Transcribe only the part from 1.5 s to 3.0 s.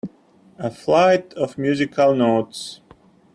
musical notes.